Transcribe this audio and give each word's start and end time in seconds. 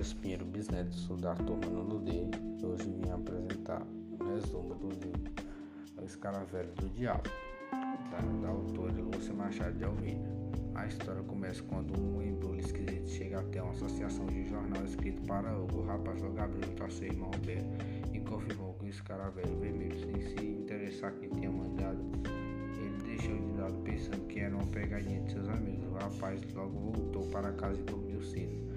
Dias 0.00 0.14
Pinheiro 0.14 0.46
Bisneto, 0.46 0.94
sou 0.94 1.16
da 1.16 1.34
turma 1.34 1.66
no 1.66 1.98
D 1.98 2.22
hoje 2.64 2.84
vim 2.84 3.10
apresentar 3.10 3.82
um 3.82 4.34
resumo 4.34 4.74
do 4.76 4.88
livro 4.88 5.32
O 6.00 6.04
Escaravelho 6.04 6.72
do 6.76 6.88
Diabo, 6.88 7.28
da, 8.10 8.18
da 8.40 8.48
autora 8.48 9.02
Lúcia 9.02 9.34
Machado 9.34 9.76
de 9.76 9.84
Almeida. 9.84 10.26
A 10.74 10.86
história 10.86 11.22
começa 11.24 11.62
quando 11.64 11.92
um 12.00 12.22
embrulho 12.22 12.60
esquisito 12.60 13.08
chega 13.08 13.40
até 13.40 13.60
uma 13.60 13.72
associação 13.72 14.24
de 14.26 14.48
jornal 14.48 14.82
escrito 14.84 15.20
para. 15.26 15.54
O 15.54 15.84
rapaz 15.84 16.22
logo 16.22 16.40
abriu 16.40 16.72
para 16.76 16.88
seu 16.88 17.08
irmão 17.08 17.30
Alberto 17.34 17.68
e 18.14 18.20
confirmou 18.20 18.72
que 18.74 18.86
o 18.86 18.88
escaravelho 18.88 19.58
vermelho, 19.58 19.98
sem 19.98 20.22
se 20.22 20.46
interessar 20.46 21.12
que 21.12 21.28
tinha 21.28 21.50
mandado, 21.50 22.00
ele 22.78 23.02
deixou 23.04 23.36
de 23.36 23.60
lado 23.60 23.76
pensando 23.82 24.26
que 24.28 24.40
era 24.40 24.54
uma 24.54 24.66
pegadinha 24.68 25.20
de 25.20 25.32
seus 25.32 25.48
amigos. 25.48 25.86
O 25.88 25.94
rapaz 25.94 26.40
logo 26.54 26.92
voltou 26.92 27.26
para 27.26 27.52
casa 27.52 27.78
e 27.78 27.82
dormiu 27.82 28.22
cedo. 28.22 28.69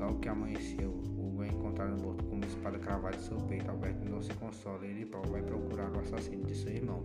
Logo 0.00 0.18
que 0.18 0.30
amanheceu, 0.30 0.88
Hugo 1.18 1.42
é 1.44 1.48
encontrado 1.48 1.94
morto 2.02 2.24
com 2.24 2.36
uma 2.36 2.46
espada 2.46 2.78
cravada 2.78 3.14
em 3.14 3.20
seu 3.20 3.36
peito. 3.36 3.70
Alberto 3.70 4.08
não 4.08 4.22
se 4.22 4.32
consola 4.32 4.86
e 4.86 4.90
ele 4.92 5.04
vai 5.04 5.42
procurar 5.42 5.94
o 5.94 6.00
assassino 6.00 6.42
de 6.46 6.54
seu 6.54 6.72
irmão. 6.72 7.02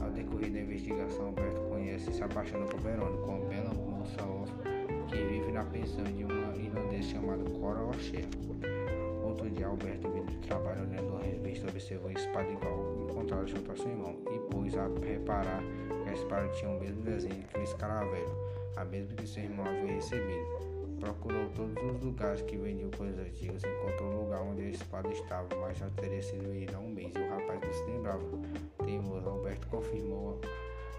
Ao 0.00 0.08
decorrer 0.08 0.52
da 0.52 0.60
investigação, 0.60 1.26
Alberto 1.26 1.60
conhece 1.62 2.08
e 2.10 2.14
se 2.14 2.22
apaixona 2.22 2.64
por 2.66 2.78
Verônica, 2.80 3.24
uma 3.24 3.44
bela 3.48 3.74
moça 3.74 4.24
órfã 4.24 4.54
que 5.08 5.16
vive 5.16 5.50
na 5.50 5.64
pensão 5.64 6.04
de 6.04 6.22
uma 6.22 6.56
irlandesa 6.56 7.08
chamada 7.08 7.42
Cora 7.58 7.82
O'Shea. 7.82 8.24
Outro 9.24 9.50
dia, 9.50 9.66
Alberto, 9.66 10.08
vindo 10.08 10.30
de 10.30 10.38
trabalho, 10.46 10.82
olhando 10.82 11.08
uma 11.08 11.22
revista, 11.24 11.66
observou 11.68 12.08
a 12.08 12.12
espada 12.12 12.48
igual 12.52 13.08
encontrada 13.10 13.48
junto 13.48 13.72
a 13.72 13.76
seu 13.76 13.90
irmão 13.90 14.16
e 14.32 14.38
pôs 14.54 14.76
a 14.76 14.86
reparar 15.04 15.60
que 16.04 16.08
a 16.08 16.12
espada 16.12 16.46
tinha 16.50 16.70
o 16.70 16.78
mesmo 16.78 17.02
desenho 17.02 17.42
que 17.52 17.58
o 17.58 17.62
escaravelho, 17.64 18.30
a 18.76 18.84
mesma 18.84 19.16
que 19.16 19.26
seu 19.26 19.42
irmão 19.42 19.66
havia 19.66 19.94
recebido. 19.94 20.77
Procurou 21.00 21.48
todos 21.50 21.76
os 21.82 22.02
lugares 22.02 22.42
que 22.42 22.56
vendiam 22.56 22.90
coisas 22.90 23.18
antigas, 23.18 23.62
encontrou 23.64 24.12
o 24.12 24.24
lugar 24.24 24.42
onde 24.42 24.62
a 24.62 24.70
espada 24.70 25.08
estava, 25.08 25.48
mas 25.60 25.78
já 25.78 25.88
teria 25.90 26.22
sido 26.22 26.50
vendida 26.50 26.76
há 26.76 26.80
um 26.80 26.90
mês 26.90 27.12
e 27.14 27.18
o 27.18 27.28
rapaz 27.30 27.60
não 27.60 27.72
se 27.72 27.84
lembrava. 27.84 28.24
Teimoso, 28.84 29.28
Alberto 29.28 29.66
confirmou 29.68 30.40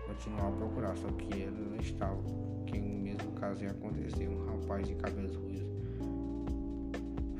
continuar 0.07 0.47
a 0.47 0.51
procurar, 0.51 0.97
só 0.97 1.07
que 1.09 1.33
ele 1.33 1.69
não 1.69 1.77
estava. 1.77 2.17
Que 2.65 2.77
o 2.77 2.81
mesmo 2.81 3.31
caso 3.33 3.63
ia 3.63 3.71
acontecer. 3.71 4.27
Um 4.27 4.45
rapaz 4.45 4.87
de 4.87 4.95
cabelos 4.95 5.35
ruivos, 5.35 5.67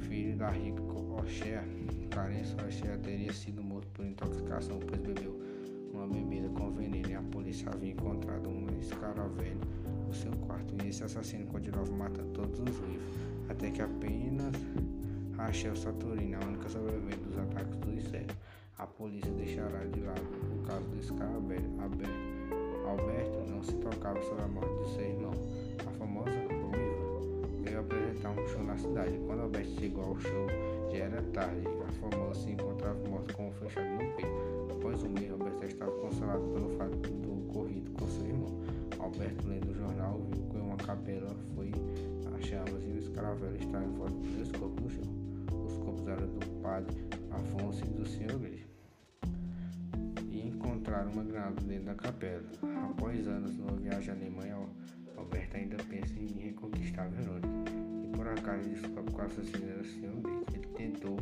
filho 0.07 0.35
da 0.37 0.49
rica 0.49 0.81
Oxéa, 1.19 1.63
Clarence 2.11 2.55
Oxéa, 2.55 2.97
teria 2.97 3.33
sido 3.33 3.63
morto 3.63 3.87
por 3.93 4.05
intoxicação, 4.05 4.79
pois 4.79 5.01
bebeu 5.01 5.39
uma 5.93 6.07
bebida 6.07 6.49
com 6.49 6.71
veneno 6.71 7.09
e 7.09 7.13
a 7.15 7.21
polícia 7.21 7.69
havia 7.69 7.91
encontrado 7.91 8.49
um 8.49 8.67
escaravelho 8.79 9.59
no 10.07 10.13
seu 10.13 10.31
esse 10.89 11.03
assassino 11.03 11.45
continuava 11.47 11.91
matando 11.91 12.29
todos 12.33 12.59
os 12.59 12.65
vivos, 12.65 13.15
até 13.47 13.69
que 13.69 13.81
apenas 13.81 14.55
Rachel 15.37 15.75
Saturina, 15.75 16.39
a 16.41 16.47
única 16.47 16.67
sobrevivente 16.67 17.17
dos 17.17 17.37
ataques 17.37 17.77
do 17.77 17.93
inseto. 17.93 18.35
A 18.77 18.87
polícia 18.87 19.31
deixará 19.31 19.85
de 19.85 19.99
lado 20.01 20.21
o 20.53 20.63
caso 20.65 20.85
do 20.87 20.99
escaravelho. 20.99 21.69
Alberto 22.85 23.49
não 23.49 23.61
se 23.61 23.73
tocava 23.75 24.21
sobre 24.23 24.43
a 24.43 24.47
morte 24.47 24.73
de 24.83 24.95
seu 24.95 25.05
irmão. 25.05 25.33
A 25.85 25.91
famosa 25.91 26.31
ruiva 26.31 27.61
veio 27.61 27.79
apresentar 27.81 28.31
um 28.31 28.47
show 28.47 28.63
na 28.63 28.77
cidade. 28.77 29.19
Quando 29.27 29.41
Alberto 29.41 29.69
chegou 29.79 30.05
ao 30.05 30.19
show, 30.19 30.47
já 30.91 30.97
era 30.97 31.21
tarde. 31.33 31.67
A 31.87 31.91
famosa 31.91 32.39
se 32.39 32.51
encontrava 32.51 32.99
morta 33.07 33.33
com 33.33 33.49
um 33.49 33.51
fechado 33.51 33.89
no 33.91 34.15
peito. 34.15 34.71
Após 34.71 35.03
um 35.03 35.09
mês, 35.09 35.31
Alberto 35.31 35.65
estava 35.65 35.91
consolado 35.91 36.47
pelo 36.47 36.69
fato 36.77 36.95
do 36.95 37.33
ocorrido 37.33 37.91
com 37.91 38.07
seu 38.07 38.25
irmão. 38.25 38.68
Alberto, 39.09 39.47
lendo 39.47 39.71
o 39.71 39.73
jornal, 39.73 40.21
viu 40.31 40.43
que 40.49 40.57
uma 40.57 40.77
capela 40.77 41.35
foi 41.55 41.71
a 42.31 42.41
chamas 42.41 42.83
e 42.83 42.91
o 42.91 42.97
escaravelho 42.99 43.57
estava 43.57 43.83
em 43.83 44.21
dos 44.21 44.35
dois 44.35 44.51
corpos 44.51 44.83
no 44.83 44.89
chão. 44.91 45.65
Os 45.65 45.77
corpos 45.77 46.07
eram 46.07 46.27
do 46.27 46.61
padre 46.61 47.07
Afonso 47.31 47.83
e 47.85 47.87
do 47.87 48.07
senhor 48.07 48.37
Gris. 48.37 48.61
E 50.29 50.47
encontraram 50.47 51.11
uma 51.11 51.23
granada 51.23 51.59
dentro 51.61 51.85
da 51.85 51.95
capela. 51.95 52.43
Após 52.91 53.27
anos 53.27 53.57
numa 53.57 53.75
viagem 53.77 54.13
à 54.13 54.15
Alemanha, 54.15 54.57
Alberto 55.17 55.57
ainda 55.57 55.77
pensa 55.85 56.13
em 56.13 56.27
reconquistar 56.27 57.09
Verônica. 57.09 57.47
E 58.05 58.15
por 58.15 58.27
acaso 58.27 58.69
descobre 58.69 59.11
que 59.11 59.19
o 59.19 59.25
assassino 59.25 59.69
era 59.71 59.81
o 59.81 59.85
senhor 59.85 60.15
Gris. 60.21 60.53
Ele 60.53 60.67
tentou 60.67 61.17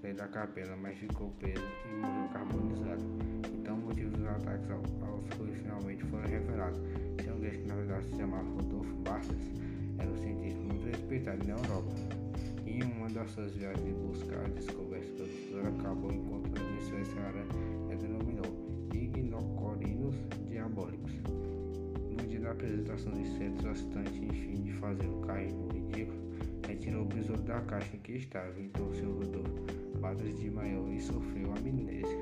sair 0.00 0.14
da 0.14 0.26
capela, 0.26 0.74
mas 0.76 0.96
ficou 0.96 1.30
preso 1.32 1.62
e 1.84 2.00
morreu 2.00 2.28
carbonizado. 2.32 3.04
Então, 3.52 3.74
o 3.76 3.80
motivo 3.80 4.10
dos 4.16 4.26
ataques 4.26 4.70
aos 4.70 5.38
ruídos 5.38 5.58
finalmente 5.58 6.02
foram 6.04 6.26
revelados 6.26 6.80
inglês 7.46 7.56
que 7.56 7.68
na 7.68 7.74
verdade 7.74 8.04
se 8.06 8.16
chamava 8.16 8.42
Rodolfo 8.42 8.94
Bastos, 8.96 9.36
era 9.98 10.10
um 10.10 10.16
cientista 10.16 10.60
muito 10.60 10.86
respeitado 10.86 11.46
na 11.46 11.54
Europa. 11.54 11.92
Em 12.66 12.82
uma 12.82 13.08
das 13.10 13.30
suas 13.30 13.52
viagens 13.52 13.84
de 13.84 13.92
busca 13.92 14.36
a 14.44 14.48
descoberta 14.48 15.06
do 15.06 15.28
tesouro, 15.28 15.68
acabou 15.68 16.12
encontrando 16.12 16.68
uma 16.68 16.80
espécie 16.80 17.14
rara 17.14 17.44
que 17.88 17.96
denominou 17.96 18.66
Ignocorinos 18.92 20.16
diabólicos. 20.48 21.12
No 22.10 22.28
dia 22.28 22.40
da 22.40 22.50
apresentação 22.50 23.12
de 23.12 23.28
certos 23.38 23.64
assinantes, 23.66 24.16
enfim 24.16 24.62
de 24.62 24.72
fazer 24.72 25.06
o 25.06 25.20
cair 25.20 25.52
no 25.52 25.68
ridículo, 25.68 26.18
retirou 26.66 27.02
o 27.02 27.06
besouro 27.06 27.42
da 27.42 27.60
caixa 27.60 27.94
em 27.94 28.00
que 28.00 28.12
estava, 28.12 28.60
então 28.60 28.88
o 28.88 28.94
Sr. 28.94 29.06
Rodolfo 29.06 29.76
Bastos 30.00 30.38
de 30.38 30.50
maior 30.50 30.90
e 30.92 31.00
sofreu 31.00 31.52
amnésia. 31.56 32.18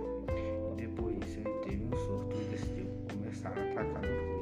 E 0.72 0.76
depois 0.76 1.18
disso 1.20 1.38
ele 1.38 1.58
teve 1.64 1.84
um 1.84 1.96
surto 2.06 2.36
e 2.40 2.44
decidiu 2.50 2.86
começar 3.10 3.48
a 3.48 3.72
atacar 3.72 4.04
o. 4.04 4.33